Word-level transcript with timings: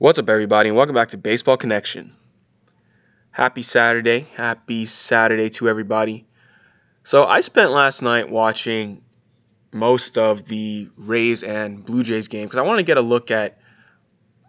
What's 0.00 0.18
up, 0.18 0.30
everybody, 0.30 0.70
and 0.70 0.78
welcome 0.78 0.94
back 0.94 1.10
to 1.10 1.18
Baseball 1.18 1.58
Connection. 1.58 2.14
Happy 3.32 3.62
Saturday. 3.62 4.28
Happy 4.34 4.86
Saturday 4.86 5.50
to 5.50 5.68
everybody. 5.68 6.26
So, 7.02 7.26
I 7.26 7.42
spent 7.42 7.72
last 7.72 8.00
night 8.00 8.30
watching 8.30 9.02
most 9.72 10.16
of 10.16 10.46
the 10.46 10.88
Rays 10.96 11.42
and 11.42 11.84
Blue 11.84 12.02
Jays 12.02 12.28
game 12.28 12.44
because 12.44 12.56
I 12.56 12.62
want 12.62 12.78
to 12.78 12.82
get 12.82 12.96
a 12.96 13.02
look 13.02 13.30
at. 13.30 13.58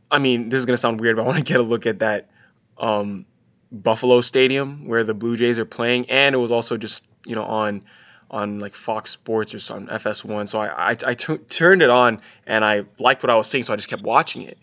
I 0.09 0.19
mean, 0.19 0.47
this 0.47 0.57
is 0.57 0.65
going 0.65 0.75
to 0.75 0.81
sound 0.81 1.01
weird, 1.01 1.17
but 1.17 1.23
I 1.23 1.25
want 1.25 1.39
to 1.39 1.43
get 1.53 1.59
a 1.59 1.63
look 1.63 1.85
at 1.85 1.99
that 1.99 2.29
um, 2.77 3.25
Buffalo 3.73 4.21
Stadium 4.21 4.87
where 4.87 5.03
the 5.03 5.13
Blue 5.13 5.35
Jays 5.35 5.59
are 5.59 5.65
playing, 5.65 6.09
and 6.09 6.33
it 6.33 6.37
was 6.37 6.53
also 6.53 6.77
just 6.77 7.05
you 7.25 7.35
know 7.35 7.43
on 7.43 7.83
on 8.29 8.59
like 8.59 8.73
Fox 8.73 9.11
Sports 9.11 9.53
or 9.53 9.59
some 9.59 9.87
FS1. 9.87 10.47
So 10.47 10.61
I 10.61 10.91
I, 10.91 10.97
I 11.07 11.13
t- 11.13 11.39
turned 11.49 11.81
it 11.81 11.89
on 11.89 12.21
and 12.47 12.63
I 12.63 12.85
liked 12.99 13.21
what 13.21 13.29
I 13.29 13.35
was 13.35 13.49
seeing, 13.49 13.65
so 13.65 13.73
I 13.73 13.75
just 13.75 13.89
kept 13.89 14.03
watching 14.03 14.43
it. 14.43 14.57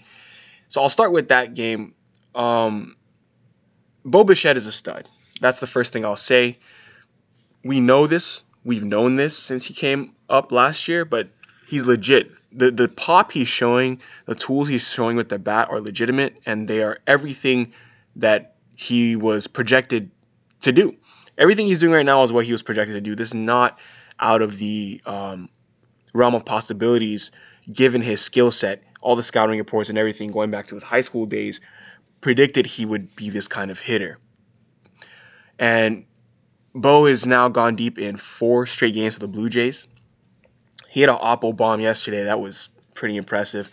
So 0.69 0.83
I'll 0.83 0.89
start 0.89 1.13
with 1.13 1.29
that 1.29 1.55
game. 1.55 1.95
Um, 2.35 2.97
Bo 4.05 4.25
Bichette 4.25 4.57
is 4.57 4.67
a 4.67 4.73
stud. 4.73 5.09
That's 5.41 5.61
the 5.61 5.67
first 5.67 5.93
thing 5.93 6.05
I'll 6.05 6.17
say. 6.17 6.59
We 7.65 7.81
know 7.81 8.07
this. 8.07 8.43
We've 8.65 8.85
known 8.85 9.15
this 9.15 9.37
since 9.37 9.65
he 9.65 9.75
came 9.75 10.15
up 10.29 10.53
last 10.53 10.89
year, 10.89 11.05
but 11.05 11.29
he's 11.67 11.87
legit. 11.87 12.31
The 12.53 12.71
the 12.71 12.89
pop 12.89 13.33
he's 13.33 13.49
showing, 13.49 14.01
the 14.27 14.35
tools 14.35 14.69
he's 14.69 14.89
showing 14.91 15.17
with 15.17 15.29
the 15.29 15.39
bat 15.39 15.69
are 15.71 15.81
legitimate, 15.81 16.37
and 16.47 16.69
they 16.69 16.83
are 16.83 16.99
everything 17.07 17.73
that 18.17 18.57
he 18.75 19.17
was 19.17 19.47
projected 19.47 20.11
to 20.61 20.73
do. 20.73 20.97
Everything 21.37 21.67
he's 21.67 21.81
doing 21.81 21.93
right 21.93 22.07
now 22.07 22.23
is 22.25 22.33
what 22.33 22.45
he 22.45 22.53
was 22.53 22.63
projected 22.63 22.95
to 22.95 23.01
do. 23.01 23.15
This 23.15 23.29
is 23.29 23.35
not 23.35 23.79
out 24.21 24.43
of 24.43 24.59
the 24.59 25.01
um, 25.07 25.49
realm 26.15 26.35
of 26.35 26.45
possibilities 26.45 27.31
given 27.73 28.01
his 28.01 28.21
skill 28.21 28.51
set 28.51 28.83
all 29.01 29.17
the 29.17 29.23
scouting 29.23 29.59
reports 29.59 29.89
and 29.89 29.99
everything 29.99 30.31
going 30.31 30.51
back 30.51 30.67
to 30.67 30.75
his 30.75 30.83
high 30.83 31.01
school 31.01 31.27
days 31.27 31.61
predicted 32.21 32.67
he 32.67 32.85
would 32.85 33.15
be 33.15 33.31
this 33.31 33.49
kind 33.49 33.71
of 33.71 33.79
hitter. 33.79 34.19
And 35.59 36.05
Bo 36.75 37.07
has 37.07 37.27
now 37.27 37.49
gone 37.49 37.77
deep 37.77 37.99
in 37.99 38.17
four 38.17 38.67
straight 38.67 38.95
games 38.95 39.15
for 39.15 39.21
the 39.21 39.29
Blue 39.29 39.49
Jays. 39.49 39.87
He 40.89 41.01
had 41.01 41.11
an 41.11 41.17
oppo 41.17 41.57
bomb 41.57 41.81
yesterday. 41.81 42.25
That 42.25 42.41
was 42.41 42.69
pretty 42.95 43.17
impressive. 43.17 43.71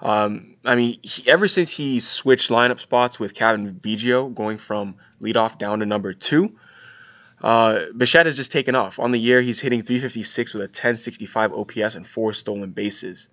Um, 0.00 0.54
I 0.64 0.76
mean, 0.76 0.98
he, 1.02 1.28
ever 1.28 1.48
since 1.48 1.70
he 1.72 1.98
switched 2.00 2.50
lineup 2.50 2.78
spots 2.78 3.18
with 3.18 3.34
Cavan 3.34 3.72
Biggio, 3.74 4.32
going 4.32 4.58
from 4.58 4.94
leadoff 5.20 5.58
down 5.58 5.80
to 5.80 5.86
number 5.86 6.12
two, 6.12 6.56
uh, 7.42 7.86
Bichette 7.96 8.26
has 8.26 8.36
just 8.36 8.50
taken 8.50 8.74
off. 8.74 8.98
On 8.98 9.12
the 9.12 9.18
year, 9.18 9.40
he's 9.40 9.60
hitting 9.60 9.82
356 9.82 10.54
with 10.54 10.62
a 10.62 10.64
1065 10.64 11.52
OPS 11.52 11.94
and 11.94 12.06
four 12.06 12.32
stolen 12.32 12.70
bases. 12.70 13.28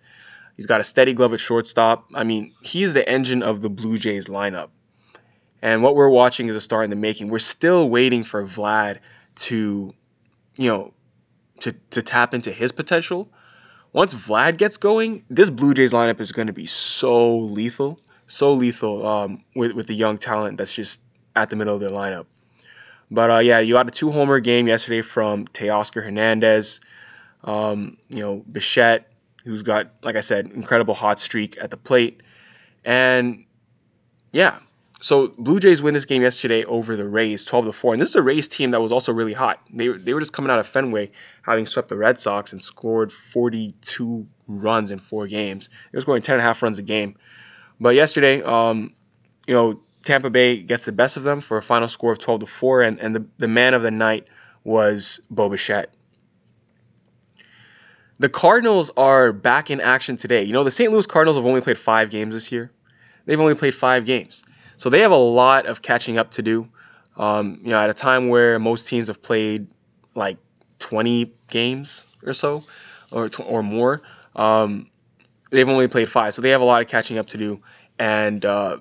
He's 0.56 0.66
got 0.66 0.80
a 0.80 0.84
steady 0.84 1.14
glove 1.14 1.34
at 1.34 1.40
shortstop. 1.40 2.06
I 2.14 2.24
mean, 2.24 2.54
he's 2.62 2.94
the 2.94 3.08
engine 3.08 3.44
of 3.44 3.62
the 3.62 3.70
Blue 3.70 3.98
Jays 3.98 4.28
lineup. 4.28 4.70
And 5.62 5.82
what 5.82 5.96
we're 5.96 6.10
watching 6.10 6.48
is 6.48 6.56
a 6.56 6.62
star 6.62 6.84
in 6.84 6.90
the 6.90 6.96
making. 6.96 7.30
We're 7.30 7.40
still 7.40 7.90
waiting 7.90 8.24
for 8.24 8.44
Vlad 8.44 9.00
to, 9.36 9.94
you 10.58 10.70
know, 10.70 10.94
to, 11.62 11.72
to 11.90 12.02
tap 12.02 12.34
into 12.34 12.52
his 12.52 12.72
potential. 12.72 13.30
Once 13.92 14.14
Vlad 14.14 14.58
gets 14.58 14.78
going, 14.78 15.24
this 15.30 15.50
Blue 15.50 15.74
Jays 15.74 15.94
lineup 15.94 16.20
is 16.20 16.32
going 16.32 16.48
to 16.48 16.54
be 16.54 16.66
so 16.66 17.38
lethal, 17.38 18.00
so 18.28 18.54
lethal 18.54 19.06
um, 19.08 19.44
with, 19.56 19.72
with 19.72 19.88
the 19.88 19.96
young 19.96 20.18
talent 20.18 20.58
that's 20.58 20.74
just 20.74 21.02
at 21.36 21.50
the 21.50 21.56
middle 21.56 21.74
of 21.74 21.82
their 21.82 21.90
lineup. 21.90 22.26
But 23.12 23.32
uh, 23.32 23.40
yeah, 23.40 23.60
you 23.60 23.76
had 23.76 23.88
a 23.88 23.92
two 23.92 24.12
homer 24.12 24.40
game 24.40 24.68
yesterday 24.68 25.02
from 25.02 25.46
Teoscar 25.48 26.04
Hernandez. 26.04 26.82
Um, 27.44 27.98
you 28.10 28.22
know, 28.22 28.44
Bichette 28.52 29.12
who's 29.46 29.64
got, 29.64 29.92
like 30.02 30.16
I 30.16 30.22
said, 30.22 30.48
incredible 30.48 30.96
hot 30.96 31.20
streak 31.20 31.58
at 31.62 31.70
the 31.70 31.78
plate. 31.78 32.22
And 32.84 33.46
yeah, 34.32 34.60
so 35.02 35.30
Blue 35.38 35.60
Jays 35.60 35.82
win 35.82 35.94
this 35.94 36.06
game 36.06 36.24
yesterday 36.24 36.66
over 36.66 36.96
the 36.96 37.08
Rays, 37.08 37.46
12 37.46 37.66
to 37.66 37.72
4. 37.72 37.94
And 37.94 38.02
this 38.02 38.10
is 38.10 38.16
a 38.16 38.24
Rays 38.24 38.48
team 38.48 38.72
that 38.72 38.82
was 38.82 38.92
also 38.92 39.14
really 39.14 39.34
hot. 39.34 39.62
They, 39.72 39.88
they 39.90 40.14
were 40.14 40.20
just 40.20 40.34
coming 40.34 40.50
out 40.50 40.60
of 40.60 40.68
Fenway, 40.68 41.12
having 41.44 41.66
swept 41.68 41.90
the 41.90 41.96
Red 41.96 42.20
Sox 42.20 42.52
and 42.52 42.62
scored 42.62 43.12
42 43.12 44.28
runs 44.48 44.92
in 44.92 44.98
four 44.98 45.28
games. 45.28 45.70
They 45.92 45.98
were 45.98 46.02
scoring 46.02 46.24
10 46.24 46.34
and 46.36 46.42
a 46.42 46.44
half 46.44 46.62
runs 46.64 46.80
a 46.80 46.84
game. 46.84 47.16
But 47.80 47.94
yesterday, 47.94 48.42
um, 48.42 48.94
you 49.48 49.54
know, 49.54 49.80
Tampa 50.06 50.30
Bay 50.30 50.58
gets 50.58 50.86
the 50.86 50.92
best 50.92 51.18
of 51.18 51.24
them 51.24 51.42
for 51.42 51.58
a 51.58 51.64
final 51.64 51.88
score 51.88 52.12
of 52.12 52.20
12 52.20 52.42
to 52.42 52.46
4. 52.46 52.82
And, 52.84 53.00
and 53.02 53.16
the, 53.16 53.26
the 53.40 53.48
man 53.48 53.74
of 53.74 53.82
the 53.82 53.92
night 53.92 54.28
was 54.64 55.20
Bo 55.30 55.50
Bichette. 55.50 55.94
The 58.20 58.30
Cardinals 58.30 58.92
are 58.96 59.34
back 59.34 59.70
in 59.70 59.82
action 59.82 60.16
today. 60.16 60.44
You 60.44 60.54
know, 60.54 60.64
the 60.64 60.72
St. 60.72 60.92
Louis 60.92 61.06
Cardinals 61.06 61.36
have 61.36 61.46
only 61.46 61.60
played 61.60 61.78
five 61.78 62.10
games 62.10 62.34
this 62.34 62.52
year. 62.52 62.72
They've 63.26 63.40
only 63.40 63.56
played 63.56 63.76
five 63.76 64.06
games. 64.06 64.44
So 64.78 64.90
they 64.90 65.02
have 65.02 65.12
a 65.12 65.18
lot 65.18 65.66
of 65.66 65.82
catching 65.82 66.18
up 66.18 66.32
to 66.32 66.42
do. 66.42 66.70
Um, 67.18 67.60
you 67.64 67.72
know, 67.72 67.80
at 67.80 67.90
a 67.90 67.94
time 67.94 68.30
where 68.30 68.60
most 68.60 68.88
teams 68.88 69.08
have 69.08 69.22
played 69.22 69.68
like 70.14 70.38
20 70.80 71.34
games 71.50 72.06
or 72.26 72.34
so, 72.34 72.64
or, 73.12 73.30
or 73.46 73.64
more, 73.64 74.02
um, 74.36 74.90
they've 75.50 75.68
only 75.68 75.88
played 75.88 76.10
five. 76.10 76.34
So 76.34 76.42
they 76.42 76.50
have 76.52 76.62
a 76.62 76.66
lot 76.66 76.82
of 76.82 76.88
catching 76.88 77.18
up 77.18 77.28
to 77.28 77.38
do. 77.38 77.62
And 77.98 78.46
uh, 78.46 78.78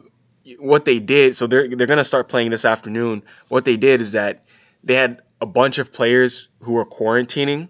what 0.58 0.84
they 0.84 0.98
did, 0.98 1.36
so 1.36 1.46
they're, 1.46 1.68
they're 1.68 1.86
going 1.86 1.98
to 1.98 2.04
start 2.04 2.28
playing 2.28 2.50
this 2.50 2.64
afternoon. 2.64 3.22
What 3.48 3.64
they 3.64 3.76
did 3.76 4.00
is 4.00 4.12
that 4.12 4.44
they 4.82 4.94
had 4.94 5.22
a 5.40 5.46
bunch 5.46 5.78
of 5.78 5.92
players 5.92 6.48
who 6.60 6.72
were 6.72 6.86
quarantining 6.86 7.68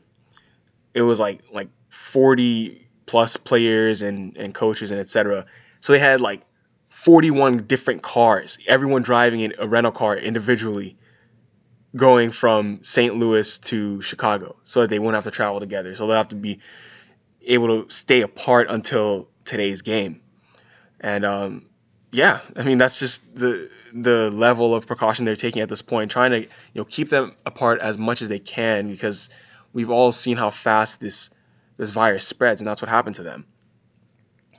it 0.94 1.02
was 1.02 1.20
like 1.20 1.40
like 1.52 1.68
40 1.90 2.88
plus 3.06 3.36
players 3.36 4.00
and 4.00 4.36
and 4.36 4.54
coaches 4.54 4.90
and 4.90 5.00
etc. 5.00 5.44
So 5.82 5.92
they 5.92 5.98
had 5.98 6.20
like 6.20 6.42
41 6.88 7.66
different 7.66 8.02
cars, 8.02 8.56
everyone 8.66 9.02
driving 9.02 9.40
in 9.40 9.52
a 9.58 9.68
rental 9.68 9.92
car 9.92 10.16
individually 10.16 10.96
going 11.96 12.30
from 12.30 12.78
St. 12.82 13.14
Louis 13.14 13.58
to 13.58 14.00
Chicago 14.00 14.56
so 14.64 14.80
that 14.80 14.90
they 14.90 14.98
won't 14.98 15.14
have 15.14 15.24
to 15.24 15.30
travel 15.30 15.60
together. 15.60 15.94
So 15.94 16.06
they'll 16.06 16.16
have 16.16 16.28
to 16.28 16.36
be 16.36 16.60
able 17.42 17.84
to 17.84 17.90
stay 17.90 18.22
apart 18.22 18.68
until 18.70 19.28
today's 19.44 19.82
game. 19.82 20.20
And 21.00 21.24
um, 21.24 21.66
yeah, 22.14 22.40
I 22.56 22.62
mean 22.62 22.78
that's 22.78 22.98
just 22.98 23.22
the 23.34 23.68
the 23.92 24.30
level 24.30 24.74
of 24.74 24.86
precaution 24.86 25.24
they're 25.24 25.36
taking 25.36 25.62
at 25.62 25.68
this 25.68 25.82
point, 25.82 26.10
trying 26.10 26.30
to 26.30 26.40
you 26.40 26.48
know 26.76 26.84
keep 26.84 27.08
them 27.08 27.34
apart 27.44 27.80
as 27.80 27.98
much 27.98 28.22
as 28.22 28.28
they 28.28 28.38
can 28.38 28.88
because 28.88 29.30
we've 29.72 29.90
all 29.90 30.12
seen 30.12 30.36
how 30.36 30.50
fast 30.50 31.00
this 31.00 31.30
this 31.76 31.90
virus 31.90 32.26
spreads, 32.26 32.60
and 32.60 32.68
that's 32.68 32.80
what 32.80 32.88
happened 32.88 33.16
to 33.16 33.24
them. 33.24 33.44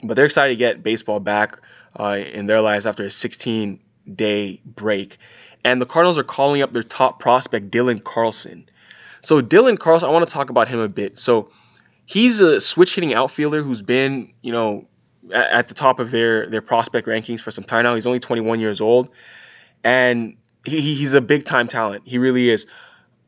But 0.04 0.16
they're 0.16 0.26
excited 0.26 0.50
to 0.54 0.58
get 0.58 0.84
baseball 0.84 1.22
back 1.22 1.60
uh, 1.98 2.20
in 2.34 2.46
their 2.46 2.62
lives 2.62 2.86
after 2.86 3.04
a 3.04 3.10
16 3.10 3.80
day 4.14 4.62
break. 4.66 5.18
And 5.64 5.82
the 5.82 5.86
Cardinals 5.86 6.18
are 6.18 6.24
calling 6.24 6.62
up 6.62 6.74
their 6.74 6.84
top 6.84 7.20
prospect, 7.20 7.72
Dylan 7.72 8.04
Carlson. 8.04 8.70
So, 9.22 9.42
Dylan 9.42 9.80
Carlson, 9.80 10.10
I 10.10 10.12
want 10.12 10.28
to 10.28 10.32
talk 10.32 10.50
about 10.50 10.68
him 10.68 10.80
a 10.80 10.90
bit. 10.90 11.18
So, 11.18 11.50
he's 12.06 12.40
a 12.42 12.62
switch 12.62 12.94
hitting 12.94 13.14
outfielder 13.16 13.64
who's 13.64 13.82
been, 13.82 14.32
you 14.42 14.52
know, 14.52 14.88
at, 15.34 15.68
the 15.68 15.74
top 15.74 16.00
of 16.00 16.12
their, 16.12 16.48
their 16.50 16.62
prospect 16.62 17.08
rankings 17.08 17.40
for 17.40 17.52
some 17.52 17.64
time 17.64 17.84
now. 17.84 17.94
He's 17.94 18.08
only 18.08 18.20
21 18.20 18.60
years 18.60 18.82
old. 18.82 19.10
And 19.84 20.36
he, 20.66 20.82
he's 20.82 21.14
a 21.14 21.22
big 21.22 21.46
time 21.46 21.68
talent. 21.68 22.04
He 22.06 22.18
really 22.18 22.50
is 22.50 22.66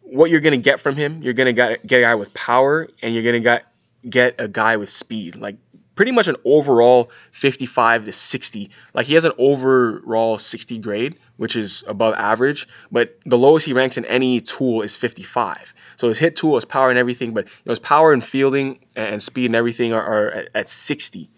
what 0.01 0.31
you're 0.31 0.41
gonna 0.41 0.57
get 0.57 0.79
from 0.79 0.95
him, 0.95 1.21
you're 1.21 1.33
gonna 1.33 1.53
get, 1.53 1.85
get 1.85 1.99
a 1.99 2.03
guy 2.03 2.15
with 2.15 2.33
power, 2.33 2.87
and 3.01 3.13
you're 3.13 3.23
gonna 3.23 3.39
get 3.39 3.65
get 4.09 4.35
a 4.39 4.47
guy 4.47 4.77
with 4.77 4.89
speed. 4.89 5.35
Like 5.35 5.57
pretty 5.95 6.11
much 6.11 6.27
an 6.27 6.35
overall 6.45 7.11
55 7.31 8.05
to 8.05 8.11
60. 8.13 8.69
Like 8.93 9.07
he 9.07 9.15
has 9.15 9.25
an 9.25 9.33
overall 9.37 10.37
60 10.37 10.77
grade, 10.77 11.17
which 11.37 11.55
is 11.55 11.83
above 11.87 12.13
average, 12.13 12.67
but 12.91 13.19
the 13.25 13.37
lowest 13.37 13.65
he 13.65 13.73
ranks 13.73 13.97
in 13.97 14.05
any 14.05 14.39
tool 14.39 14.81
is 14.81 14.95
55. 14.95 15.73
So 15.97 16.07
his 16.07 16.19
hit 16.19 16.35
tool, 16.35 16.55
his 16.55 16.65
power 16.65 16.89
and 16.89 16.99
everything, 16.99 17.33
but 17.33 17.45
you 17.45 17.51
know, 17.65 17.71
his 17.71 17.79
power 17.79 18.13
and 18.13 18.23
fielding 18.23 18.79
and 18.95 19.21
speed 19.21 19.47
and 19.47 19.55
everything 19.55 19.91
are, 19.91 20.03
are 20.03 20.31
at, 20.31 20.49
at 20.53 20.69
60. 20.69 21.29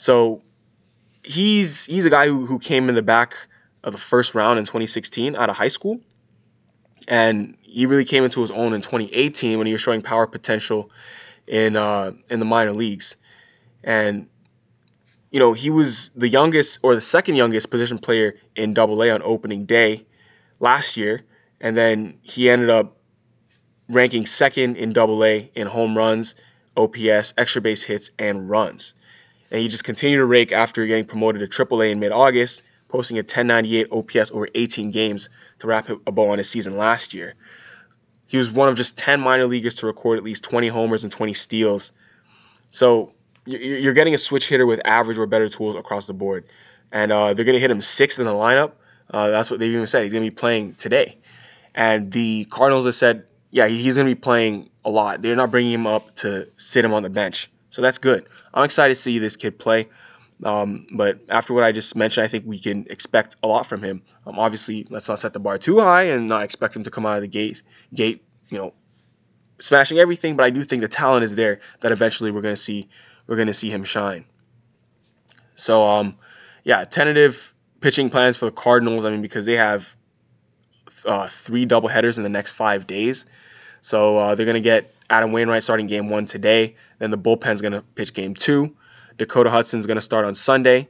So 0.00 0.40
he's 1.22 1.84
he's 1.84 2.06
a 2.06 2.10
guy 2.10 2.26
who, 2.26 2.46
who 2.46 2.58
came 2.58 2.88
in 2.88 2.94
the 2.94 3.02
back 3.02 3.36
of 3.84 3.92
the 3.92 3.98
first 3.98 4.34
round 4.34 4.58
in 4.58 4.64
2016 4.64 5.36
out 5.36 5.50
of 5.50 5.56
high 5.56 5.68
school. 5.68 6.00
And 7.06 7.56
he 7.60 7.84
really 7.84 8.06
came 8.06 8.24
into 8.24 8.40
his 8.40 8.50
own 8.50 8.72
in 8.72 8.80
2018 8.80 9.58
when 9.58 9.66
he 9.66 9.74
was 9.74 9.82
showing 9.82 10.00
power 10.00 10.26
potential 10.26 10.90
in 11.46 11.76
uh, 11.76 12.12
in 12.30 12.38
the 12.38 12.46
minor 12.46 12.72
leagues. 12.72 13.16
And 13.84 14.26
you 15.30 15.38
know, 15.38 15.52
he 15.52 15.68
was 15.68 16.10
the 16.16 16.28
youngest 16.28 16.78
or 16.82 16.94
the 16.94 17.00
second 17.02 17.34
youngest 17.36 17.70
position 17.70 17.98
player 17.98 18.36
in 18.56 18.72
Double 18.72 19.02
A 19.02 19.10
on 19.10 19.20
opening 19.22 19.66
day 19.66 20.06
last 20.60 20.96
year, 20.96 21.24
and 21.60 21.76
then 21.76 22.18
he 22.22 22.48
ended 22.48 22.70
up 22.70 22.96
ranking 23.88 24.24
second 24.24 24.76
in 24.76 24.94
Double 24.94 25.22
A 25.24 25.50
in 25.54 25.66
home 25.66 25.96
runs, 25.96 26.36
OPS, 26.74 27.34
extra 27.36 27.60
base 27.60 27.84
hits, 27.84 28.10
and 28.18 28.48
runs. 28.48 28.94
And 29.50 29.60
he 29.60 29.68
just 29.68 29.84
continued 29.84 30.18
to 30.18 30.24
rake 30.24 30.52
after 30.52 30.86
getting 30.86 31.04
promoted 31.04 31.40
to 31.40 31.48
Triple 31.48 31.82
A 31.82 31.90
in 31.90 31.98
mid-August, 32.00 32.62
posting 32.88 33.16
a 33.16 33.20
1098 33.20 33.88
OPS 33.90 34.30
over 34.30 34.48
18 34.54 34.90
games 34.90 35.28
to 35.58 35.66
wrap 35.66 35.88
a 35.88 36.12
bow 36.12 36.30
on 36.30 36.38
his 36.38 36.48
season 36.48 36.76
last 36.76 37.12
year. 37.14 37.34
He 38.26 38.36
was 38.36 38.50
one 38.50 38.68
of 38.68 38.76
just 38.76 38.96
10 38.96 39.20
minor 39.20 39.46
leaguers 39.46 39.74
to 39.76 39.86
record 39.86 40.18
at 40.18 40.24
least 40.24 40.44
20 40.44 40.68
homers 40.68 41.02
and 41.02 41.12
20 41.12 41.34
steals. 41.34 41.92
So 42.68 43.12
you're 43.44 43.94
getting 43.94 44.14
a 44.14 44.18
switch 44.18 44.48
hitter 44.48 44.66
with 44.66 44.80
average 44.84 45.18
or 45.18 45.26
better 45.26 45.48
tools 45.48 45.74
across 45.74 46.06
the 46.06 46.14
board. 46.14 46.44
and 46.92 47.12
uh, 47.12 47.34
they're 47.34 47.44
going 47.44 47.54
to 47.54 47.60
hit 47.60 47.70
him 47.70 47.80
sixth 47.80 48.18
in 48.18 48.26
the 48.26 48.32
lineup. 48.32 48.72
Uh, 49.10 49.30
that's 49.30 49.50
what 49.50 49.58
they've 49.60 49.72
even 49.72 49.86
said. 49.86 50.04
He's 50.04 50.12
going 50.12 50.24
to 50.24 50.30
be 50.30 50.34
playing 50.34 50.74
today. 50.74 51.18
And 51.74 52.12
the 52.12 52.46
Cardinals 52.46 52.84
have 52.84 52.94
said, 52.94 53.26
yeah, 53.50 53.66
he's 53.66 53.96
going 53.96 54.06
to 54.06 54.14
be 54.14 54.20
playing 54.20 54.70
a 54.84 54.90
lot. 54.90 55.22
They're 55.22 55.36
not 55.36 55.50
bringing 55.50 55.72
him 55.72 55.86
up 55.86 56.14
to 56.16 56.48
sit 56.56 56.84
him 56.84 56.92
on 56.92 57.02
the 57.02 57.10
bench. 57.10 57.50
So 57.70 57.82
that's 57.82 57.98
good. 57.98 58.26
I'm 58.52 58.64
excited 58.64 58.94
to 58.94 59.00
see 59.00 59.18
this 59.18 59.36
kid 59.36 59.58
play. 59.58 59.88
Um, 60.42 60.86
but 60.92 61.20
after 61.28 61.52
what 61.52 61.64
I 61.64 61.72
just 61.72 61.94
mentioned, 61.96 62.24
I 62.24 62.28
think 62.28 62.44
we 62.46 62.58
can 62.58 62.86
expect 62.90 63.36
a 63.42 63.46
lot 63.46 63.66
from 63.66 63.82
him. 63.82 64.02
Um, 64.26 64.38
obviously, 64.38 64.86
let's 64.90 65.08
not 65.08 65.18
set 65.18 65.32
the 65.32 65.40
bar 65.40 65.58
too 65.58 65.80
high 65.80 66.02
and 66.02 66.28
not 66.28 66.42
expect 66.42 66.74
him 66.74 66.82
to 66.84 66.90
come 66.90 67.06
out 67.06 67.16
of 67.16 67.22
the 67.22 67.28
gate, 67.28 67.62
gate, 67.94 68.24
you 68.48 68.58
know, 68.58 68.72
smashing 69.58 69.98
everything. 69.98 70.36
But 70.36 70.44
I 70.44 70.50
do 70.50 70.62
think 70.62 70.82
the 70.82 70.88
talent 70.88 71.24
is 71.24 71.34
there 71.34 71.60
that 71.80 71.92
eventually 71.92 72.30
we're 72.30 72.40
going 72.40 72.54
to 72.54 72.60
see, 72.60 72.88
we're 73.26 73.36
going 73.36 73.48
to 73.48 73.54
see 73.54 73.70
him 73.70 73.84
shine. 73.84 74.24
So, 75.54 75.84
um, 75.84 76.16
yeah, 76.64 76.84
tentative 76.84 77.54
pitching 77.80 78.08
plans 78.08 78.36
for 78.36 78.46
the 78.46 78.52
Cardinals. 78.52 79.04
I 79.04 79.10
mean, 79.10 79.22
because 79.22 79.44
they 79.46 79.56
have 79.56 79.94
uh, 81.04 81.26
three 81.28 81.66
doubleheaders 81.66 82.16
in 82.16 82.22
the 82.22 82.30
next 82.30 82.52
five 82.52 82.86
days. 82.86 83.26
So 83.82 84.18
uh, 84.18 84.34
they're 84.34 84.46
going 84.46 84.54
to 84.54 84.60
get 84.60 84.94
Adam 85.10 85.32
Wainwright 85.32 85.64
starting 85.64 85.86
game 85.86 86.08
one 86.08 86.24
today. 86.24 86.76
Then 86.98 87.10
the 87.10 87.18
bullpen's 87.18 87.60
going 87.60 87.72
to 87.72 87.82
pitch 87.82 88.14
game 88.14 88.34
two. 88.34 88.76
Dakota 89.18 89.50
Hudson's 89.50 89.86
going 89.86 89.96
to 89.96 90.02
start 90.02 90.24
on 90.24 90.34
Sunday. 90.34 90.88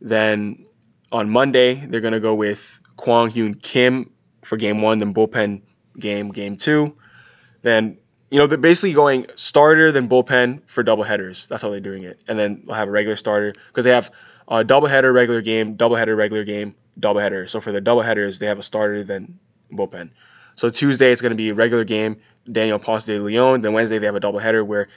Then 0.00 0.64
on 1.12 1.28
Monday, 1.28 1.74
they're 1.74 2.00
going 2.00 2.14
to 2.14 2.20
go 2.20 2.34
with 2.34 2.80
Kwang 2.96 3.30
Hyun 3.30 3.60
Kim 3.62 4.10
for 4.42 4.56
game 4.56 4.80
one, 4.80 4.98
then 4.98 5.12
bullpen 5.14 5.62
game, 5.98 6.30
game 6.30 6.56
two. 6.56 6.96
Then, 7.62 7.98
you 8.30 8.38
know, 8.38 8.46
they're 8.46 8.58
basically 8.58 8.94
going 8.94 9.26
starter, 9.34 9.92
then 9.92 10.08
bullpen 10.08 10.62
for 10.66 10.82
double 10.82 11.04
headers. 11.04 11.46
That's 11.48 11.62
how 11.62 11.70
they're 11.70 11.80
doing 11.80 12.04
it. 12.04 12.20
And 12.26 12.38
then 12.38 12.62
they'll 12.64 12.76
have 12.76 12.88
a 12.88 12.90
regular 12.90 13.16
starter 13.16 13.52
because 13.68 13.84
they 13.84 13.90
have 13.90 14.10
a 14.48 14.64
double 14.64 14.88
header, 14.88 15.12
regular 15.12 15.42
game, 15.42 15.74
double 15.74 15.96
header, 15.96 16.16
regular 16.16 16.44
game, 16.44 16.74
double 16.98 17.20
header. 17.20 17.46
So 17.46 17.60
for 17.60 17.72
the 17.72 17.80
double 17.80 18.02
headers, 18.02 18.38
they 18.38 18.46
have 18.46 18.58
a 18.58 18.62
starter, 18.62 19.04
then 19.04 19.38
bullpen. 19.72 20.10
So 20.60 20.68
Tuesday, 20.68 21.10
it's 21.10 21.22
going 21.22 21.30
to 21.30 21.36
be 21.36 21.48
a 21.48 21.54
regular 21.54 21.84
game, 21.84 22.18
Daniel 22.52 22.78
Ponce 22.78 23.06
de 23.06 23.18
Leon. 23.18 23.62
Then 23.62 23.72
Wednesday, 23.72 23.96
they 23.96 24.04
have 24.04 24.14
a 24.14 24.20
doubleheader 24.20 24.66
where 24.66 24.88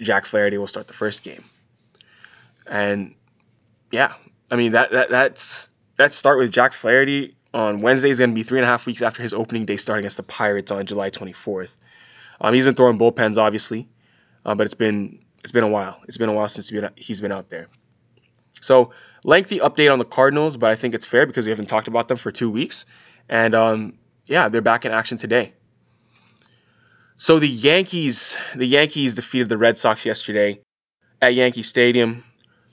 Jack 0.00 0.24
Flaherty 0.24 0.56
will 0.56 0.68
start 0.68 0.86
the 0.86 0.94
first 0.94 1.24
game. 1.24 1.42
And 2.68 3.16
yeah, 3.90 4.14
I 4.52 4.54
mean 4.54 4.70
that 4.70 4.92
that 4.92 5.10
that's 5.10 5.68
that 5.96 6.14
start 6.14 6.38
with 6.38 6.52
Jack 6.52 6.72
Flaherty 6.72 7.34
on 7.52 7.80
Wednesday 7.80 8.08
is 8.08 8.20
going 8.20 8.30
to 8.30 8.34
be 8.36 8.44
three 8.44 8.60
and 8.60 8.64
a 8.64 8.68
half 8.68 8.86
weeks 8.86 9.02
after 9.02 9.20
his 9.20 9.34
opening 9.34 9.64
day 9.64 9.76
start 9.76 9.98
against 9.98 10.16
the 10.16 10.22
Pirates 10.22 10.70
on 10.70 10.86
July 10.86 11.10
24th. 11.10 11.76
Um, 12.40 12.54
he's 12.54 12.64
been 12.64 12.74
throwing 12.74 12.96
bullpens, 12.96 13.36
obviously, 13.36 13.88
uh, 14.46 14.54
but 14.54 14.64
it's 14.64 14.74
been 14.74 15.18
it's 15.40 15.50
been 15.50 15.64
a 15.64 15.68
while. 15.68 16.00
It's 16.06 16.18
been 16.18 16.28
a 16.28 16.32
while 16.32 16.46
since 16.46 16.68
he's 16.68 16.80
been, 16.80 16.90
he's 16.94 17.20
been 17.20 17.32
out 17.32 17.50
there. 17.50 17.66
So 18.60 18.92
lengthy 19.24 19.58
update 19.58 19.92
on 19.92 19.98
the 19.98 20.04
Cardinals, 20.04 20.56
but 20.56 20.70
I 20.70 20.76
think 20.76 20.94
it's 20.94 21.04
fair 21.04 21.26
because 21.26 21.46
we 21.46 21.50
haven't 21.50 21.66
talked 21.66 21.88
about 21.88 22.06
them 22.06 22.16
for 22.16 22.30
two 22.30 22.48
weeks, 22.48 22.86
and 23.28 23.56
um, 23.56 23.98
yeah, 24.26 24.48
they're 24.48 24.62
back 24.62 24.84
in 24.84 24.92
action 24.92 25.18
today. 25.18 25.54
So 27.16 27.38
the 27.38 27.48
Yankees, 27.48 28.36
the 28.54 28.66
Yankees 28.66 29.14
defeated 29.14 29.48
the 29.48 29.58
Red 29.58 29.78
Sox 29.78 30.04
yesterday 30.04 30.60
at 31.22 31.34
Yankee 31.34 31.62
Stadium 31.62 32.24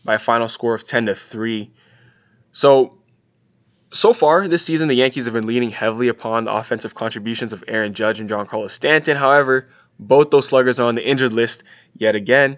by 0.03 0.15
a 0.15 0.19
final 0.19 0.48
score 0.48 0.74
of 0.74 0.83
10 0.83 1.06
to 1.07 1.15
3. 1.15 1.71
So, 2.51 2.98
so 3.92 4.13
far 4.13 4.48
this 4.48 4.65
season, 4.65 4.88
the 4.88 4.95
Yankees 4.95 5.25
have 5.25 5.33
been 5.33 5.45
leaning 5.45 5.69
heavily 5.69 6.07
upon 6.07 6.45
the 6.45 6.53
offensive 6.53 6.95
contributions 6.95 7.54
of 7.54 7.63
Aaron 7.68 7.94
Judge 7.94 8.19
and 8.19 8.30
Giancarlo 8.30 8.69
Stanton. 8.69 9.15
However, 9.15 9.69
both 10.00 10.31
those 10.31 10.47
sluggers 10.47 10.80
are 10.80 10.88
on 10.88 10.95
the 10.95 11.07
injured 11.07 11.33
list 11.33 11.63
yet 11.95 12.15
again. 12.15 12.57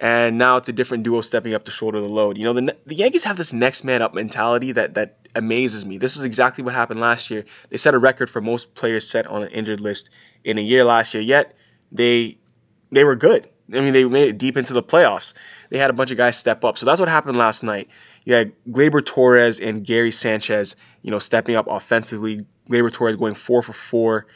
And 0.00 0.38
now 0.38 0.56
it's 0.56 0.68
a 0.68 0.72
different 0.72 1.04
duo 1.04 1.20
stepping 1.20 1.52
up 1.52 1.64
to 1.66 1.70
shoulder 1.70 2.00
the 2.00 2.08
load. 2.08 2.38
You 2.38 2.44
know, 2.44 2.54
the, 2.54 2.74
the 2.86 2.94
Yankees 2.94 3.22
have 3.24 3.36
this 3.36 3.52
next 3.52 3.84
man 3.84 4.00
up 4.00 4.14
mentality 4.14 4.72
that, 4.72 4.94
that 4.94 5.28
amazes 5.34 5.84
me. 5.84 5.98
This 5.98 6.16
is 6.16 6.24
exactly 6.24 6.64
what 6.64 6.74
happened 6.74 7.00
last 7.00 7.30
year. 7.30 7.44
They 7.68 7.76
set 7.76 7.92
a 7.92 7.98
record 7.98 8.30
for 8.30 8.40
most 8.40 8.74
players 8.74 9.06
set 9.06 9.26
on 9.26 9.42
an 9.42 9.50
injured 9.50 9.80
list 9.80 10.08
in 10.42 10.56
a 10.56 10.62
year 10.62 10.84
last 10.84 11.12
year, 11.12 11.22
yet 11.22 11.54
they 11.92 12.38
they 12.90 13.04
were 13.04 13.14
good. 13.14 13.48
I 13.72 13.80
mean, 13.80 13.92
they 13.92 14.04
made 14.04 14.28
it 14.28 14.38
deep 14.38 14.56
into 14.56 14.72
the 14.72 14.82
playoffs. 14.82 15.34
They 15.68 15.78
had 15.78 15.90
a 15.90 15.92
bunch 15.92 16.10
of 16.10 16.16
guys 16.16 16.36
step 16.36 16.64
up. 16.64 16.76
So 16.76 16.86
that's 16.86 16.98
what 16.98 17.08
happened 17.08 17.36
last 17.36 17.62
night. 17.62 17.88
You 18.24 18.34
had 18.34 18.52
Gleyber 18.68 19.04
Torres 19.04 19.60
and 19.60 19.84
Gary 19.84 20.10
Sanchez, 20.10 20.74
you 21.02 21.10
know, 21.10 21.18
stepping 21.18 21.54
up 21.54 21.66
offensively. 21.68 22.40
Gleyber 22.68 22.92
Torres 22.92 23.16
going 23.16 23.34
four 23.34 23.62
for 23.62 23.72
four 23.72 24.26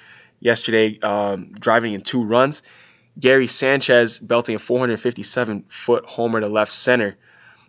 yesterday, 0.41 0.99
um, 1.01 1.53
driving 1.59 1.95
in 1.95 2.03
two 2.03 2.23
runs. 2.23 2.63
Gary 3.19 3.47
Sanchez 3.47 4.19
belting 4.19 4.57
a 4.57 4.59
457 4.59 5.65
foot 5.69 6.05
homer 6.05 6.41
to 6.41 6.49
left 6.49 6.73
center. 6.73 7.17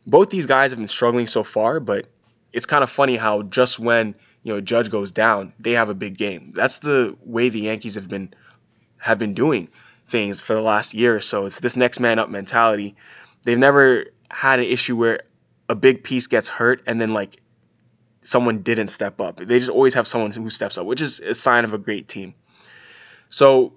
Both 0.07 0.29
these 0.29 0.45
guys 0.45 0.71
have 0.71 0.79
been 0.79 0.87
struggling 0.87 1.27
so 1.27 1.43
far, 1.43 1.79
but 1.79 2.07
it's 2.53 2.65
kind 2.65 2.83
of 2.83 2.89
funny 2.89 3.17
how 3.17 3.43
just 3.43 3.79
when 3.79 4.15
you 4.43 4.53
know 4.53 4.61
Judge 4.61 4.89
goes 4.89 5.11
down, 5.11 5.53
they 5.59 5.71
have 5.71 5.89
a 5.89 5.93
big 5.93 6.17
game. 6.17 6.51
That's 6.51 6.79
the 6.79 7.15
way 7.23 7.49
the 7.49 7.61
Yankees 7.61 7.95
have 7.95 8.09
been 8.09 8.33
have 8.97 9.19
been 9.19 9.33
doing 9.33 9.69
things 10.07 10.39
for 10.39 10.55
the 10.55 10.61
last 10.61 10.93
year 10.93 11.15
or 11.15 11.21
so. 11.21 11.45
It's 11.45 11.59
this 11.59 11.75
next 11.75 11.99
man 11.99 12.19
up 12.19 12.29
mentality. 12.29 12.95
They've 13.43 13.57
never 13.57 14.05
had 14.31 14.59
an 14.59 14.65
issue 14.65 14.95
where 14.95 15.21
a 15.69 15.75
big 15.75 16.03
piece 16.03 16.27
gets 16.27 16.49
hurt 16.49 16.81
and 16.87 16.99
then 17.01 17.13
like 17.13 17.41
someone 18.21 18.59
didn't 18.59 18.87
step 18.87 19.21
up. 19.21 19.37
They 19.37 19.59
just 19.59 19.69
always 19.69 19.93
have 19.93 20.07
someone 20.07 20.31
who 20.31 20.49
steps 20.49 20.77
up, 20.77 20.85
which 20.85 21.01
is 21.01 21.19
a 21.19 21.35
sign 21.35 21.63
of 21.63 21.73
a 21.73 21.77
great 21.77 22.07
team. 22.07 22.33
So 23.29 23.73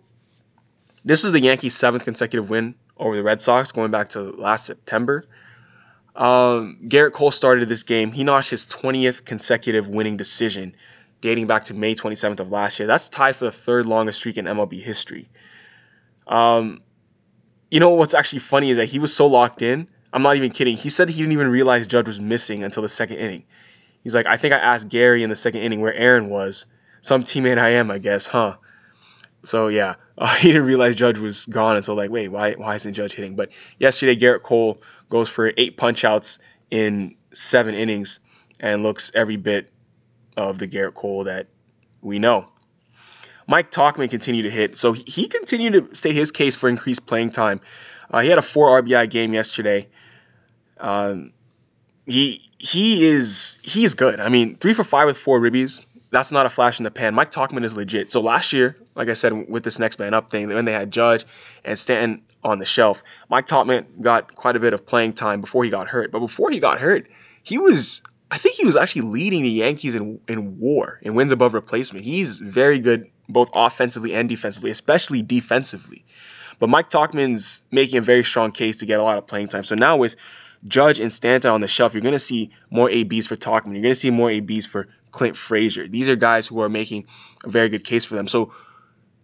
this 1.08 1.24
is 1.24 1.32
the 1.32 1.40
Yankees' 1.40 1.74
seventh 1.74 2.04
consecutive 2.04 2.50
win 2.50 2.74
over 2.98 3.16
the 3.16 3.22
Red 3.22 3.40
Sox, 3.40 3.72
going 3.72 3.90
back 3.90 4.10
to 4.10 4.20
last 4.20 4.66
September. 4.66 5.24
Um, 6.14 6.76
Gerrit 6.84 7.12
Cole 7.12 7.30
started 7.30 7.66
this 7.70 7.82
game. 7.82 8.12
He 8.12 8.24
notched 8.24 8.50
his 8.50 8.66
20th 8.66 9.24
consecutive 9.24 9.88
winning 9.88 10.18
decision, 10.18 10.74
dating 11.22 11.46
back 11.46 11.64
to 11.64 11.74
May 11.74 11.94
27th 11.94 12.40
of 12.40 12.50
last 12.50 12.78
year. 12.78 12.86
That's 12.86 13.08
tied 13.08 13.36
for 13.36 13.46
the 13.46 13.52
third 13.52 13.86
longest 13.86 14.18
streak 14.18 14.36
in 14.36 14.44
MLB 14.44 14.82
history. 14.82 15.30
Um, 16.26 16.82
you 17.70 17.80
know 17.80 17.90
what's 17.90 18.12
actually 18.12 18.40
funny 18.40 18.68
is 18.68 18.76
that 18.76 18.86
he 18.86 18.98
was 18.98 19.14
so 19.14 19.26
locked 19.26 19.62
in. 19.62 19.88
I'm 20.12 20.22
not 20.22 20.36
even 20.36 20.50
kidding. 20.50 20.76
He 20.76 20.90
said 20.90 21.08
he 21.08 21.20
didn't 21.22 21.32
even 21.32 21.48
realize 21.48 21.86
Judge 21.86 22.08
was 22.08 22.20
missing 22.20 22.62
until 22.62 22.82
the 22.82 22.88
second 22.88 23.16
inning. 23.16 23.44
He's 24.04 24.14
like, 24.14 24.26
I 24.26 24.36
think 24.36 24.52
I 24.52 24.58
asked 24.58 24.90
Gary 24.90 25.22
in 25.22 25.30
the 25.30 25.36
second 25.36 25.62
inning 25.62 25.80
where 25.80 25.94
Aaron 25.94 26.28
was. 26.28 26.66
Some 27.00 27.22
teammate 27.22 27.56
I 27.56 27.70
am, 27.70 27.90
I 27.90 27.96
guess, 27.96 28.26
huh? 28.26 28.56
So 29.44 29.68
yeah, 29.68 29.94
uh, 30.18 30.34
he 30.36 30.48
didn't 30.48 30.66
realize 30.66 30.94
Judge 30.94 31.18
was 31.18 31.46
gone 31.46 31.76
until 31.76 31.94
like, 31.94 32.10
wait, 32.10 32.28
why 32.28 32.52
why 32.54 32.74
isn't 32.74 32.94
Judge 32.94 33.12
hitting? 33.12 33.36
But 33.36 33.50
yesterday, 33.78 34.16
Gerrit 34.16 34.42
Cole 34.42 34.82
goes 35.08 35.28
for 35.28 35.52
eight 35.56 35.76
punch 35.76 36.04
outs 36.04 36.38
in 36.70 37.14
seven 37.32 37.74
innings 37.74 38.20
and 38.60 38.82
looks 38.82 39.10
every 39.14 39.36
bit 39.36 39.70
of 40.36 40.58
the 40.58 40.68
Gerrit 40.68 40.94
Cole 40.94 41.24
that 41.24 41.48
we 42.02 42.18
know. 42.18 42.48
Mike 43.46 43.70
Tauchman 43.70 44.10
continued 44.10 44.42
to 44.42 44.50
hit, 44.50 44.76
so 44.76 44.92
he 44.92 45.26
continued 45.26 45.72
to 45.72 45.94
state 45.94 46.14
his 46.14 46.30
case 46.30 46.54
for 46.54 46.68
increased 46.68 47.06
playing 47.06 47.30
time. 47.30 47.60
Uh, 48.10 48.20
he 48.20 48.28
had 48.28 48.38
a 48.38 48.42
four 48.42 48.82
RBI 48.82 49.08
game 49.08 49.32
yesterday. 49.32 49.88
Um, 50.78 51.32
he 52.06 52.50
he 52.58 53.06
is 53.06 53.58
he 53.62 53.84
is 53.84 53.94
good. 53.94 54.20
I 54.20 54.28
mean, 54.28 54.56
three 54.56 54.74
for 54.74 54.84
five 54.84 55.06
with 55.06 55.16
four 55.16 55.40
ribbies. 55.40 55.84
That's 56.10 56.32
not 56.32 56.46
a 56.46 56.48
flash 56.48 56.80
in 56.80 56.84
the 56.84 56.90
pan. 56.90 57.14
Mike 57.14 57.30
Tauchman 57.30 57.64
is 57.64 57.76
legit. 57.76 58.10
So 58.12 58.20
last 58.20 58.52
year, 58.52 58.76
like 58.94 59.08
I 59.08 59.12
said, 59.12 59.48
with 59.48 59.64
this 59.64 59.78
next 59.78 59.98
man 59.98 60.14
up 60.14 60.30
thing, 60.30 60.48
when 60.48 60.64
they 60.64 60.72
had 60.72 60.90
Judge 60.90 61.24
and 61.64 61.78
Stanton 61.78 62.22
on 62.42 62.58
the 62.58 62.64
shelf, 62.64 63.02
Mike 63.28 63.46
Tauchman 63.46 64.00
got 64.00 64.34
quite 64.34 64.56
a 64.56 64.60
bit 64.60 64.72
of 64.72 64.86
playing 64.86 65.12
time 65.12 65.40
before 65.40 65.64
he 65.64 65.70
got 65.70 65.88
hurt. 65.88 66.10
But 66.10 66.20
before 66.20 66.50
he 66.50 66.60
got 66.60 66.80
hurt, 66.80 67.06
he 67.42 67.58
was 67.58 68.02
I 68.30 68.36
think 68.36 68.56
he 68.56 68.66
was 68.66 68.76
actually 68.76 69.02
leading 69.02 69.42
the 69.42 69.50
Yankees 69.50 69.94
in 69.94 70.20
in 70.28 70.58
WAR 70.58 70.98
in 71.02 71.14
wins 71.14 71.32
above 71.32 71.54
replacement. 71.54 72.04
He's 72.04 72.38
very 72.38 72.78
good 72.78 73.10
both 73.28 73.50
offensively 73.54 74.14
and 74.14 74.28
defensively, 74.28 74.70
especially 74.70 75.22
defensively. 75.22 76.04
But 76.58 76.68
Mike 76.68 76.90
Tauchman's 76.90 77.62
making 77.70 77.98
a 77.98 78.02
very 78.02 78.24
strong 78.24 78.52
case 78.52 78.78
to 78.78 78.86
get 78.86 78.98
a 78.98 79.02
lot 79.02 79.18
of 79.18 79.26
playing 79.26 79.48
time. 79.48 79.64
So 79.64 79.74
now 79.74 79.96
with 79.96 80.16
Judge 80.66 80.98
and 80.98 81.12
Stanton 81.12 81.50
on 81.50 81.60
the 81.60 81.68
shelf, 81.68 81.94
you're 81.94 82.00
going 82.00 82.12
to 82.12 82.18
see 82.18 82.50
more 82.70 82.90
ABs 82.90 83.26
for 83.26 83.36
Tauchman. 83.36 83.74
You're 83.74 83.82
going 83.82 83.94
to 83.94 83.94
see 83.94 84.10
more 84.10 84.30
ABs 84.30 84.66
for 84.66 84.88
Clint 85.10 85.36
Frazier. 85.36 85.88
These 85.88 86.08
are 86.08 86.16
guys 86.16 86.46
who 86.46 86.60
are 86.60 86.68
making 86.68 87.06
a 87.44 87.50
very 87.50 87.68
good 87.68 87.84
case 87.84 88.04
for 88.04 88.14
them. 88.14 88.26
So 88.26 88.52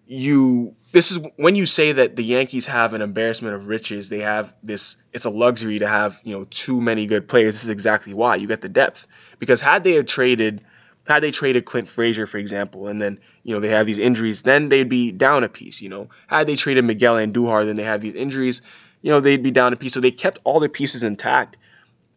you 0.06 0.74
this 0.92 1.10
is 1.10 1.18
when 1.36 1.56
you 1.56 1.66
say 1.66 1.92
that 1.92 2.16
the 2.16 2.22
Yankees 2.22 2.66
have 2.66 2.92
an 2.92 3.02
embarrassment 3.02 3.54
of 3.54 3.68
riches, 3.68 4.10
they 4.10 4.20
have 4.20 4.54
this 4.62 4.96
it's 5.12 5.24
a 5.24 5.30
luxury 5.30 5.78
to 5.78 5.88
have, 5.88 6.20
you 6.24 6.36
know, 6.36 6.44
too 6.50 6.80
many 6.80 7.06
good 7.06 7.28
players. 7.28 7.54
This 7.54 7.64
is 7.64 7.70
exactly 7.70 8.14
why. 8.14 8.36
You 8.36 8.46
get 8.46 8.60
the 8.60 8.68
depth. 8.68 9.06
Because 9.38 9.60
had 9.60 9.84
they 9.84 9.94
had 9.94 10.06
traded 10.06 10.62
had 11.06 11.22
they 11.22 11.30
traded 11.30 11.66
Clint 11.66 11.88
Frazier, 11.88 12.26
for 12.26 12.38
example, 12.38 12.86
and 12.86 13.00
then, 13.00 13.18
you 13.42 13.54
know, 13.54 13.60
they 13.60 13.68
have 13.68 13.84
these 13.84 13.98
injuries, 13.98 14.42
then 14.42 14.70
they'd 14.70 14.88
be 14.88 15.12
down 15.12 15.44
a 15.44 15.50
piece, 15.50 15.82
you 15.82 15.88
know. 15.88 16.08
Had 16.28 16.46
they 16.46 16.56
traded 16.56 16.84
Miguel 16.84 17.16
Andujar, 17.16 17.66
then 17.66 17.76
they 17.76 17.82
have 17.82 18.00
these 18.00 18.14
injuries, 18.14 18.62
you 19.02 19.10
know, 19.10 19.20
they'd 19.20 19.42
be 19.42 19.50
down 19.50 19.72
a 19.72 19.76
piece. 19.76 19.92
So 19.92 20.00
they 20.00 20.10
kept 20.10 20.38
all 20.44 20.60
their 20.60 20.68
pieces 20.68 21.02
intact 21.02 21.58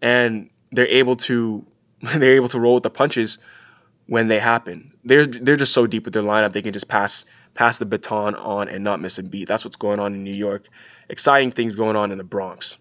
and 0.02 0.50
they're 0.72 0.88
able 0.88 1.16
to 1.16 1.66
they're 2.18 2.36
able 2.36 2.50
to 2.50 2.60
roll 2.60 2.76
with 2.76 2.84
the 2.84 2.90
punches 2.90 3.38
when 4.08 4.28
they 4.28 4.40
happen. 4.40 4.94
They're 5.04 5.26
they're 5.26 5.56
just 5.56 5.74
so 5.74 5.86
deep 5.88 6.06
with 6.06 6.14
their 6.14 6.24
lineup 6.24 6.54
they 6.54 6.62
can 6.62 6.74
just 6.74 6.88
pass 6.88 7.26
pass 7.54 7.78
the 7.78 7.86
baton 7.86 8.36
on 8.36 8.68
and 8.68 8.84
not 8.84 9.00
miss 9.00 9.18
a 9.18 9.24
beat. 9.24 9.48
That's 9.48 9.64
what's 9.64 9.78
going 9.78 10.00
on 10.00 10.14
in 10.14 10.24
New 10.24 10.36
York. 10.36 10.68
Exciting 11.10 11.52
things 11.52 11.76
going 11.76 11.96
on 11.96 12.12
in 12.12 12.18
the 12.18 12.24
Bronx. 12.24 12.78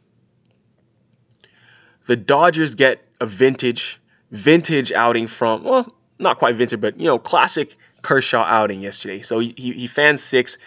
The 2.07 2.17
Dodgers 2.17 2.75
get 2.75 3.05
a 3.21 3.27
vintage, 3.27 4.01
vintage 4.31 4.93
outing 4.93 5.27
from 5.27 5.65
well, 5.65 5.95
not 6.19 6.39
quite 6.39 6.55
vintage, 6.55 6.81
but 6.81 6.99
you 6.99 7.07
know, 7.07 7.19
classic 7.19 7.77
Kershaw 8.03 8.45
outing 8.45 8.81
yesterday. 8.81 9.21
So 9.21 9.41
he 9.41 9.53
he 9.57 9.87
fanned 9.87 10.21
six 10.21 10.59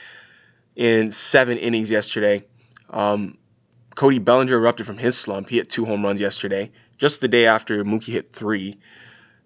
in 0.76 1.12
seven 1.12 1.58
innings 1.58 1.90
yesterday. 1.90 2.44
Um, 2.90 3.38
Cody 3.96 4.20
Bellinger 4.20 4.56
erupted 4.56 4.86
from 4.86 4.98
his 4.98 5.18
slump. 5.18 5.50
He 5.50 5.58
hit 5.58 5.70
two 5.70 5.86
home 5.86 6.04
runs 6.04 6.22
yesterday, 6.22 6.72
just 6.98 7.22
the 7.22 7.28
day 7.28 7.46
after 7.46 7.84
Mookie 7.84 8.14
hit 8.14 8.34
three. 8.34 8.80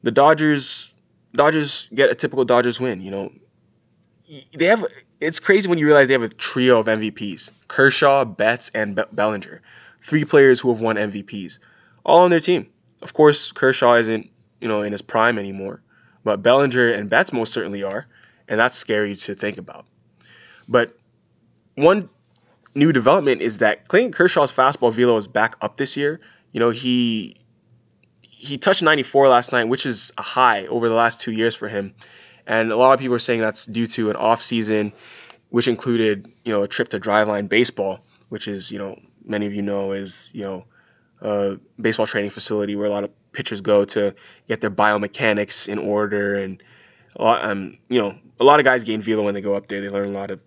The 0.03 0.11
Dodgers, 0.11 0.92
Dodgers 1.33 1.89
get 1.93 2.11
a 2.11 2.15
typical 2.15 2.45
Dodgers 2.45 2.79
win. 2.79 3.01
You 3.01 3.11
know, 3.11 3.31
they 4.53 4.65
have. 4.65 4.85
It's 5.19 5.39
crazy 5.39 5.69
when 5.69 5.77
you 5.77 5.85
realize 5.85 6.07
they 6.07 6.13
have 6.13 6.23
a 6.23 6.29
trio 6.29 6.79
of 6.79 6.87
MVPs: 6.87 7.51
Kershaw, 7.67 8.25
Betts, 8.25 8.69
and 8.73 8.95
Be- 8.95 9.03
Bellinger. 9.11 9.61
Three 10.01 10.25
players 10.25 10.59
who 10.59 10.71
have 10.71 10.81
won 10.81 10.97
MVPs, 10.97 11.59
all 12.05 12.23
on 12.23 12.29
their 12.29 12.39
team. 12.39 12.67
Of 13.01 13.13
course, 13.13 13.51
Kershaw 13.51 13.95
isn't 13.95 14.29
you 14.61 14.67
know 14.67 14.81
in 14.81 14.91
his 14.91 15.01
prime 15.01 15.37
anymore, 15.37 15.81
but 16.23 16.41
Bellinger 16.43 16.91
and 16.91 17.09
Betts 17.09 17.33
most 17.33 17.53
certainly 17.53 17.83
are, 17.83 18.07
and 18.47 18.59
that's 18.59 18.77
scary 18.77 19.15
to 19.15 19.33
think 19.33 19.57
about. 19.57 19.85
But 20.67 20.97
one 21.75 22.09
new 22.75 22.91
development 22.91 23.41
is 23.41 23.59
that 23.59 23.87
Clayton 23.87 24.11
Kershaw's 24.11 24.51
fastball 24.51 24.93
velo 24.93 25.17
is 25.17 25.27
back 25.27 25.55
up 25.61 25.77
this 25.77 25.97
year. 25.97 26.19
You 26.51 26.59
know, 26.59 26.69
he 26.69 27.37
he 28.43 28.57
touched 28.57 28.81
94 28.81 29.29
last 29.29 29.53
night, 29.53 29.69
which 29.69 29.85
is 29.85 30.11
a 30.17 30.21
high 30.21 30.67
over 30.67 30.89
the 30.89 30.95
last 30.95 31.21
two 31.21 31.31
years 31.31 31.55
for 31.55 31.69
him. 31.69 31.95
And 32.45 32.73
a 32.73 32.75
lot 32.75 32.93
of 32.93 32.99
people 32.99 33.15
are 33.15 33.19
saying 33.19 33.39
that's 33.39 33.65
due 33.65 33.87
to 33.87 34.09
an 34.09 34.17
off 34.17 34.41
season, 34.41 34.91
which 35.49 35.69
included 35.69 36.29
you 36.43 36.51
know 36.51 36.61
a 36.61 36.67
trip 36.67 36.89
to 36.89 36.99
Driveline 36.99 37.47
Baseball, 37.47 38.01
which 38.27 38.49
is 38.49 38.69
you 38.69 38.77
know 38.77 38.99
many 39.23 39.45
of 39.45 39.53
you 39.53 39.61
know 39.61 39.93
is 39.93 40.29
you 40.33 40.43
know 40.43 40.65
a 41.21 41.57
baseball 41.79 42.05
training 42.05 42.31
facility 42.31 42.75
where 42.75 42.85
a 42.85 42.89
lot 42.89 43.05
of 43.05 43.11
pitchers 43.31 43.61
go 43.61 43.85
to 43.85 44.13
get 44.49 44.59
their 44.59 44.69
biomechanics 44.69 45.69
in 45.69 45.79
order 45.79 46.35
and 46.35 46.61
a 47.15 47.23
lot, 47.23 47.45
um, 47.45 47.77
you 47.87 47.97
know 47.97 48.13
a 48.41 48.43
lot 48.43 48.59
of 48.59 48.65
guys 48.65 48.83
gain 48.83 48.99
velo 48.99 49.23
when 49.23 49.33
they 49.33 49.41
go 49.41 49.55
up 49.55 49.67
there. 49.67 49.79
They 49.79 49.87
learn 49.87 50.09
a 50.09 50.19
lot 50.19 50.31
of 50.31 50.41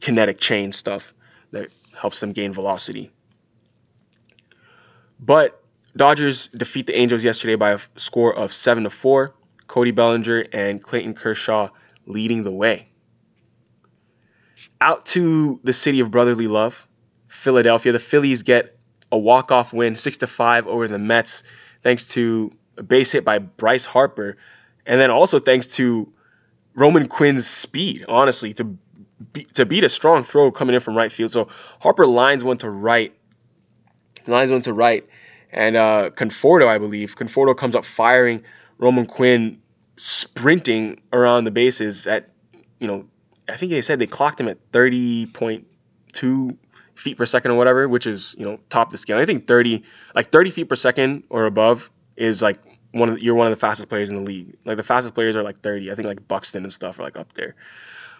kinetic 0.00 0.38
chain 0.38 0.72
stuff 0.72 1.14
that 1.52 1.70
helps 1.96 2.18
them 2.18 2.32
gain 2.32 2.52
velocity. 2.52 3.12
But 5.20 5.62
Dodgers 5.96 6.48
defeat 6.48 6.86
the 6.86 6.96
Angels 6.96 7.24
yesterday 7.24 7.56
by 7.56 7.72
a 7.72 7.78
score 7.96 8.36
of 8.36 8.52
7 8.52 8.84
to 8.84 8.90
4. 8.90 9.34
Cody 9.66 9.90
Bellinger 9.90 10.46
and 10.52 10.82
Clayton 10.82 11.14
Kershaw 11.14 11.70
leading 12.06 12.44
the 12.44 12.52
way. 12.52 12.88
Out 14.80 15.06
to 15.06 15.58
the 15.64 15.72
city 15.72 16.00
of 16.00 16.10
brotherly 16.10 16.46
love, 16.46 16.86
Philadelphia. 17.28 17.92
The 17.92 17.98
Phillies 17.98 18.42
get 18.42 18.78
a 19.10 19.18
walk-off 19.18 19.72
win 19.72 19.94
6 19.94 20.18
to 20.18 20.26
5 20.26 20.66
over 20.66 20.86
the 20.86 20.98
Mets 20.98 21.42
thanks 21.80 22.06
to 22.08 22.52
a 22.76 22.82
base 22.82 23.12
hit 23.12 23.24
by 23.24 23.38
Bryce 23.38 23.86
Harper 23.86 24.36
and 24.86 25.00
then 25.00 25.10
also 25.10 25.38
thanks 25.38 25.74
to 25.76 26.12
Roman 26.74 27.08
Quinn's 27.08 27.46
speed, 27.46 28.04
honestly, 28.08 28.52
to 28.54 28.76
be, 29.32 29.44
to 29.54 29.66
beat 29.66 29.82
a 29.82 29.88
strong 29.88 30.22
throw 30.22 30.50
coming 30.50 30.74
in 30.74 30.80
from 30.80 30.96
right 30.96 31.10
field. 31.10 31.32
So 31.32 31.48
Harper 31.80 32.06
lines 32.06 32.44
one 32.44 32.58
to 32.58 32.70
right, 32.70 33.14
lines 34.26 34.52
one 34.52 34.60
to 34.62 34.72
right, 34.72 35.06
and 35.56 35.76
uh, 35.76 36.10
Conforto, 36.14 36.68
I 36.68 36.78
believe, 36.78 37.16
Conforto 37.16 37.56
comes 37.56 37.74
up 37.74 37.84
firing 37.84 38.44
Roman 38.78 39.06
Quinn, 39.06 39.60
sprinting 39.96 41.00
around 41.12 41.44
the 41.44 41.50
bases 41.50 42.06
at, 42.06 42.30
you 42.78 42.86
know, 42.86 43.06
I 43.48 43.56
think 43.56 43.70
they 43.70 43.80
said 43.80 43.98
they 43.98 44.06
clocked 44.06 44.40
him 44.40 44.48
at 44.48 44.58
thirty 44.72 45.26
point 45.26 45.66
two 46.12 46.58
feet 46.94 47.16
per 47.16 47.24
second 47.24 47.52
or 47.52 47.54
whatever, 47.54 47.88
which 47.88 48.06
is 48.06 48.34
you 48.38 48.44
know 48.44 48.58
top 48.68 48.90
the 48.90 48.98
scale. 48.98 49.18
I 49.18 49.24
think 49.24 49.46
thirty, 49.46 49.84
like 50.14 50.30
thirty 50.30 50.50
feet 50.50 50.68
per 50.68 50.76
second 50.76 51.22
or 51.30 51.46
above, 51.46 51.90
is 52.16 52.42
like 52.42 52.58
one 52.90 53.08
of 53.08 53.14
the, 53.14 53.22
you're 53.22 53.36
one 53.36 53.46
of 53.46 53.52
the 53.52 53.60
fastest 53.60 53.88
players 53.88 54.10
in 54.10 54.16
the 54.16 54.22
league. 54.22 54.56
Like 54.64 54.76
the 54.76 54.82
fastest 54.82 55.14
players 55.14 55.36
are 55.36 55.42
like 55.42 55.60
thirty. 55.60 55.92
I 55.92 55.94
think 55.94 56.08
like 56.08 56.26
Buxton 56.26 56.64
and 56.64 56.72
stuff 56.72 56.98
are 56.98 57.04
like 57.04 57.16
up 57.16 57.32
there. 57.34 57.54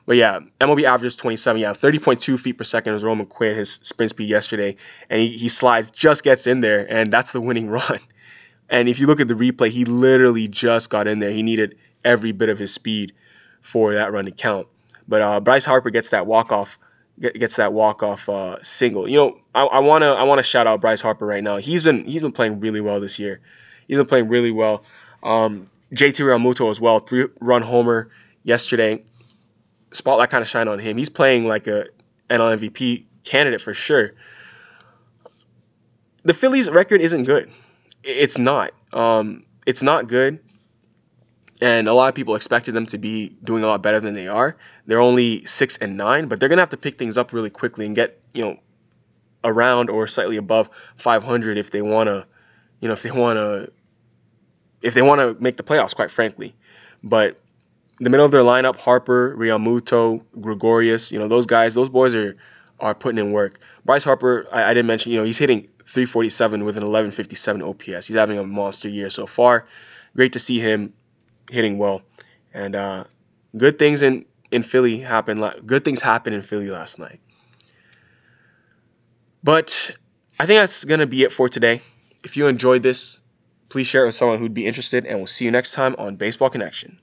But 0.07 0.17
yeah, 0.17 0.39
MLB 0.61 0.85
average 0.85 1.17
27. 1.17 1.61
Yeah, 1.61 1.73
30.2 1.73 2.39
feet 2.39 2.57
per 2.57 2.65
second 2.65 2.95
was 2.95 3.03
Roman 3.03 3.27
Quinn, 3.27 3.57
his 3.57 3.81
sprint 3.83 4.11
speed 4.11 4.29
yesterday. 4.29 4.77
And 5.11 5.21
he, 5.21 5.37
he 5.37 5.49
slides, 5.49 5.91
just 5.91 6.23
gets 6.23 6.47
in 6.47 6.61
there, 6.61 6.91
and 6.91 7.13
that's 7.13 7.33
the 7.33 7.41
winning 7.41 7.69
run. 7.71 7.99
And 8.71 8.89
if 8.89 8.99
you 8.99 9.07
look 9.07 9.21
at 9.21 9.29
the 9.29 9.35
replay, 9.35 9.71
he 9.71 9.85
literally 9.85 10.49
just 10.49 10.91
got 10.91 11.07
in 11.07 11.19
there. 11.19 11.31
He 11.31 11.43
needed 11.43 11.77
every 12.05 12.33
bit 12.33 12.49
of 12.49 12.59
his 12.59 12.73
speed 12.73 13.13
for 13.61 13.95
that 13.95 14.13
run 14.13 14.25
to 14.25 14.31
count. 14.31 14.69
But 15.09 15.23
uh, 15.23 15.41
Bryce 15.41 15.65
Harper 15.65 15.91
gets 15.91 16.11
that 16.11 16.27
walk 16.27 16.51
off, 16.53 16.79
gets 17.21 17.57
that 17.57 17.73
walk 17.73 18.03
off 18.03 18.29
uh, 18.29 18.63
single. 18.63 19.09
You 19.09 19.17
know, 19.17 19.41
I, 19.55 19.79
wanna 19.79 20.13
I 20.13 20.25
wanna 20.25 20.43
shout 20.43 20.67
out 20.67 20.81
Bryce 20.81 21.01
Harper 21.01 21.27
right 21.27 21.43
now. 21.43 21.59
He's 21.59 21.85
been 21.85 22.05
he's 22.05 22.23
been 22.23 22.33
playing 22.33 22.59
really 22.59 22.81
well 22.81 23.01
this 23.01 23.19
year. 23.19 23.41
He's 23.87 23.97
been 23.97 24.07
playing 24.07 24.29
really 24.29 24.51
well. 24.51 24.85
Um, 25.23 25.71
JT 25.93 26.25
Realmuto 26.25 26.71
as 26.71 26.81
well, 26.81 26.99
three 26.99 27.29
run 27.41 27.63
homer 27.63 28.09
yesterday 28.43 29.05
spotlight 29.97 30.31
kind 30.31 30.43
of 30.43 30.49
shine 30.49 30.69
on 30.69 30.79
him. 30.79 30.97
He's 30.97 31.09
playing 31.09 31.47
like 31.47 31.67
a 31.67 31.87
NL 32.31 32.59
MVP 32.59 33.05
candidate 33.25 33.61
for 33.61 33.75
sure. 33.75 34.15
The 36.23 36.35
Phillies' 36.35 36.71
record 36.71 37.01
isn't 37.01 37.25
good. 37.25 37.51
It's 38.03 38.39
not. 38.39 38.73
Um, 38.93 39.45
it's 39.67 39.83
not 39.83 40.09
good. 40.09 40.41
And 41.61 41.89
a 41.89 41.95
lot 41.95 42.09
of 42.09 42.15
people 42.15 42.35
expected 42.35 42.73
them 42.73 42.87
to 42.87 42.99
be 42.99 43.37
doing 43.43 43.65
a 43.65 43.67
lot 43.67 43.83
better 43.83 44.01
than 44.01 44.15
they 44.15 44.29
are. 44.29 44.57
They're 44.87 45.01
only 45.01 45.45
six 45.45 45.77
and 45.79 45.97
nine, 45.97 46.29
but 46.29 46.39
they're 46.39 46.49
gonna 46.49 46.63
have 46.63 46.69
to 46.71 46.77
pick 46.77 46.99
things 46.99 47.17
up 47.17 47.33
really 47.33 47.51
quickly 47.51 47.87
and 47.87 47.95
get 47.95 48.21
you 48.35 48.43
know 48.43 48.59
around 49.45 49.89
or 49.89 50.07
slightly 50.07 50.37
above 50.37 50.69
500 50.97 51.57
if 51.57 51.71
they 51.71 51.81
want 51.81 52.09
to, 52.09 52.27
you 52.81 52.89
know, 52.89 52.93
if 52.93 53.03
they 53.03 53.11
want 53.11 53.39
to, 53.39 53.73
if 54.83 54.95
they 54.95 55.03
want 55.03 55.21
to 55.21 55.43
make 55.43 55.57
the 55.57 55.63
playoffs. 55.63 55.95
Quite 55.95 56.11
frankly, 56.11 56.55
but 57.03 57.41
the 57.99 58.11
middle 58.11 58.27
of 58.27 58.33
their 58.33 58.43
lineup, 58.43 58.77
Harper, 58.77 59.35
Realmuto, 59.37 60.23
Gregorius, 60.41 61.11
you 61.11 61.19
know, 61.19 61.29
those 61.29 61.47
guys, 61.47 61.75
those 61.75 61.89
boys 61.89 62.15
are 62.15 62.37
are 62.81 62.95
putting 62.95 63.19
in 63.19 63.33
work. 63.33 63.59
Bryce 63.85 64.05
Harper, 64.05 64.47
I, 64.53 64.65
I 64.65 64.75
didn't 64.75 64.87
mention, 64.87 65.13
you 65.13 65.19
know, 65.19 65.25
he's 65.25 65.39
hitting 65.39 65.63
347 65.87 66.65
with 66.65 66.77
an 66.77 66.83
1157 66.83 67.63
OPS. 67.63 68.07
He's 68.07 68.17
having 68.17 68.39
a 68.39 68.45
monster 68.45 68.89
year 68.89 69.09
so 69.09 69.27
far. 69.27 69.67
Great 70.15 70.33
to 70.35 70.39
see 70.39 70.61
him 70.61 70.93
hitting 71.51 71.79
well. 71.79 72.03
And 72.53 72.75
uh, 72.75 73.05
good 73.57 73.79
things 73.79 74.03
in, 74.03 74.27
in 74.51 74.63
Philly 74.63 74.99
happened. 74.99 75.43
Good 75.65 75.85
things 75.85 76.03
happened 76.03 76.37
in 76.37 76.43
Philly 76.43 76.69
last 76.69 76.99
night. 76.99 77.21
But 79.43 79.93
I 80.41 80.47
think 80.47 80.61
that's 80.61 80.85
going 80.85 81.01
to 81.01 81.07
be 81.07 81.23
it 81.23 81.33
for 81.33 81.49
today. 81.49 81.81
If 82.25 82.37
you 82.37 82.49
enjoyed 82.49 82.83
this, 82.83 83.21
please 83.69 83.87
share 83.87 84.03
it 84.03 84.07
with 84.07 84.17
someone 84.17 84.39
who'd 84.39 84.55
be 84.55 84.67
interested, 84.67 85.07
and 85.07 85.19
we'll 85.19 85.27
see 85.27 85.45
you 85.45 85.51
next 85.51 85.73
time 85.73 85.95
on 85.99 86.17
Baseball 86.17 86.51
Connection. 86.51 86.99